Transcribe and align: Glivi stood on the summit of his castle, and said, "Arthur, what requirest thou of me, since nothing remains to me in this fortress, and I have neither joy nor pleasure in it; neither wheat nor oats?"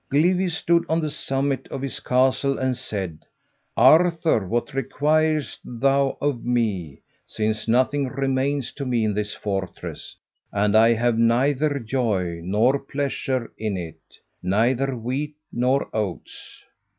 Glivi 0.09 0.49
stood 0.49 0.83
on 0.89 0.99
the 0.99 1.11
summit 1.11 1.67
of 1.67 1.83
his 1.83 1.99
castle, 1.99 2.57
and 2.57 2.75
said, 2.75 3.19
"Arthur, 3.77 4.47
what 4.47 4.73
requirest 4.73 5.59
thou 5.63 6.17
of 6.19 6.43
me, 6.43 7.03
since 7.27 7.67
nothing 7.67 8.07
remains 8.07 8.71
to 8.71 8.83
me 8.83 9.03
in 9.05 9.13
this 9.13 9.35
fortress, 9.35 10.15
and 10.51 10.75
I 10.75 10.93
have 10.93 11.19
neither 11.19 11.77
joy 11.77 12.41
nor 12.43 12.79
pleasure 12.79 13.51
in 13.59 13.77
it; 13.77 14.17
neither 14.41 14.95
wheat 14.97 15.35
nor 15.53 15.87
oats?" 15.95 16.63